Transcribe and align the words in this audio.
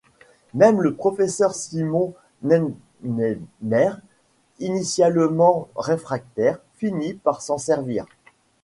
Même 0.55 0.81
le 0.81 0.95
professeur 0.95 1.53
Simon 1.53 2.15
Ninheimer, 2.41 3.91
initialement 4.57 5.69
réfractaire, 5.75 6.57
finit 6.79 7.13
par 7.13 7.43
s'en 7.43 7.59
servir. 7.59 8.07